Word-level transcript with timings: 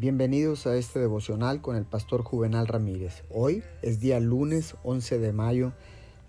Bienvenidos 0.00 0.68
a 0.68 0.76
este 0.76 1.00
devocional 1.00 1.60
con 1.60 1.74
el 1.74 1.84
pastor 1.84 2.22
Juvenal 2.22 2.68
Ramírez. 2.68 3.24
Hoy 3.30 3.64
es 3.82 3.98
día 3.98 4.20
lunes 4.20 4.76
11 4.84 5.18
de 5.18 5.32
mayo 5.32 5.72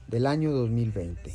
del 0.08 0.26
año 0.26 0.52
2020. 0.52 1.32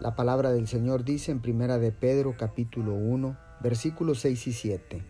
La 0.00 0.16
palabra 0.16 0.52
del 0.52 0.66
Señor 0.66 1.04
dice 1.04 1.32
en 1.32 1.42
Primera 1.42 1.78
de 1.78 1.92
Pedro 1.92 2.34
capítulo 2.38 2.94
1, 2.94 3.36
versículos 3.60 4.20
6 4.20 4.46
y 4.46 4.52
7. 4.54 5.02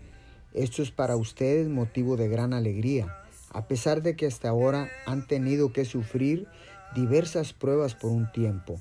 Esto 0.54 0.82
es 0.82 0.90
para 0.90 1.14
ustedes 1.14 1.68
motivo 1.68 2.16
de 2.16 2.26
gran 2.26 2.52
alegría, 2.52 3.18
a 3.52 3.68
pesar 3.68 4.02
de 4.02 4.16
que 4.16 4.26
hasta 4.26 4.48
ahora 4.48 4.88
han 5.06 5.28
tenido 5.28 5.72
que 5.72 5.84
sufrir 5.84 6.48
diversas 6.96 7.52
pruebas 7.52 7.94
por 7.94 8.10
un 8.10 8.32
tiempo. 8.32 8.80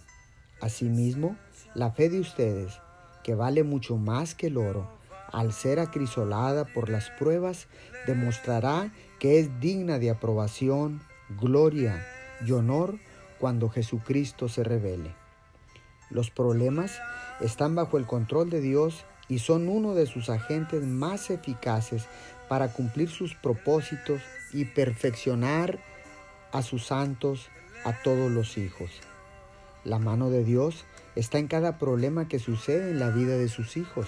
Asimismo, 0.60 1.38
la 1.76 1.92
fe 1.92 2.10
de 2.10 2.20
ustedes, 2.20 2.74
que 3.24 3.36
vale 3.36 3.62
mucho 3.62 3.96
más 3.96 4.34
que 4.34 4.48
el 4.48 4.58
oro, 4.58 4.90
al 5.36 5.52
ser 5.52 5.82
acrisolada 5.82 6.64
por 6.64 6.88
las 6.88 7.10
pruebas, 7.10 7.68
demostrará 8.08 8.94
que 9.20 9.38
es 9.38 9.60
digna 9.60 10.00
de 10.00 10.10
aprobación, 10.10 11.02
gloria 11.42 12.08
y 12.46 12.54
honor 12.54 12.98
cuando 13.38 13.68
Jesucristo 13.68 14.48
se 14.48 14.64
revele. 14.64 15.14
Los 16.10 16.32
problemas 16.32 17.02
están 17.42 17.76
bajo 17.76 17.98
el 17.98 18.06
control 18.06 18.50
de 18.50 18.62
Dios 18.62 19.04
y 19.28 19.40
son 19.40 19.68
uno 19.68 19.94
de 19.94 20.06
sus 20.06 20.30
agentes 20.30 20.84
más 20.84 21.30
eficaces 21.30 22.06
para 22.48 22.72
cumplir 22.72 23.10
sus 23.10 23.36
propósitos 23.36 24.22
y 24.54 24.64
perfeccionar 24.64 25.80
a 26.54 26.62
sus 26.62 26.86
santos, 26.86 27.50
a 27.84 27.92
todos 28.04 28.32
los 28.32 28.58
hijos. 28.58 28.90
La 29.84 30.00
mano 30.00 30.30
de 30.30 30.46
Dios 30.46 30.86
está 31.18 31.40
en 31.40 31.48
cada 31.48 31.78
problema 31.78 32.30
que 32.30 32.40
sucede 32.40 32.92
en 32.92 33.00
la 33.00 33.10
vida 33.10 33.36
de 33.38 33.50
sus 33.50 33.76
hijos. 33.76 34.08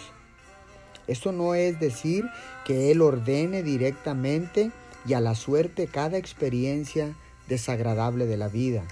Esto 1.07 1.31
no 1.31 1.55
es 1.55 1.79
decir 1.79 2.25
que 2.65 2.91
Él 2.91 3.01
ordene 3.01 3.63
directamente 3.63 4.71
y 5.05 5.13
a 5.13 5.21
la 5.21 5.35
suerte 5.35 5.87
cada 5.87 6.17
experiencia 6.17 7.15
desagradable 7.47 8.25
de 8.25 8.37
la 8.37 8.49
vida, 8.49 8.83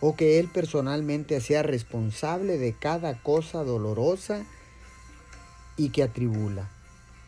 o 0.00 0.16
que 0.16 0.40
Él 0.40 0.48
personalmente 0.52 1.40
sea 1.40 1.62
responsable 1.62 2.58
de 2.58 2.72
cada 2.72 3.22
cosa 3.22 3.62
dolorosa 3.62 4.44
y 5.76 5.90
que 5.90 6.02
atribula. 6.02 6.68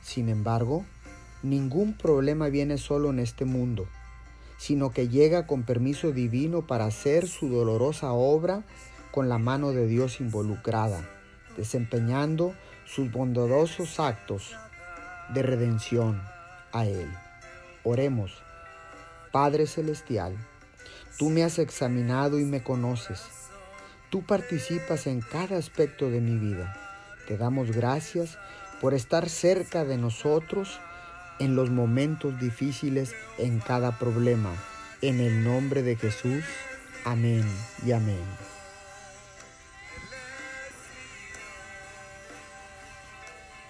Sin 0.02 0.28
embargo, 0.28 0.84
ningún 1.42 1.96
problema 1.96 2.48
viene 2.48 2.78
solo 2.78 3.10
en 3.10 3.20
este 3.20 3.44
mundo, 3.44 3.86
sino 4.58 4.90
que 4.90 5.08
llega 5.08 5.46
con 5.46 5.62
permiso 5.62 6.12
divino 6.12 6.66
para 6.66 6.86
hacer 6.86 7.28
su 7.28 7.48
dolorosa 7.48 8.12
obra 8.12 8.64
con 9.12 9.28
la 9.28 9.38
mano 9.38 9.70
de 9.70 9.86
Dios 9.86 10.20
involucrada, 10.20 11.08
desempeñando 11.56 12.54
sus 12.86 13.10
bondadosos 13.10 14.00
actos 14.00 14.56
de 15.34 15.42
redención 15.42 16.22
a 16.72 16.86
Él. 16.86 17.10
Oremos, 17.82 18.32
Padre 19.32 19.66
Celestial, 19.66 20.36
tú 21.18 21.30
me 21.30 21.44
has 21.44 21.58
examinado 21.58 22.38
y 22.38 22.44
me 22.44 22.62
conoces. 22.62 23.22
Tú 24.10 24.22
participas 24.22 25.06
en 25.06 25.20
cada 25.20 25.58
aspecto 25.58 26.10
de 26.10 26.20
mi 26.20 26.38
vida. 26.38 26.76
Te 27.26 27.36
damos 27.36 27.72
gracias 27.72 28.38
por 28.80 28.94
estar 28.94 29.28
cerca 29.28 29.84
de 29.84 29.98
nosotros 29.98 30.80
en 31.38 31.56
los 31.56 31.70
momentos 31.70 32.38
difíciles, 32.40 33.14
en 33.38 33.58
cada 33.60 33.98
problema. 33.98 34.52
En 35.02 35.20
el 35.20 35.44
nombre 35.44 35.82
de 35.82 35.96
Jesús. 35.96 36.44
Amén 37.04 37.44
y 37.84 37.92
amén. 37.92 38.55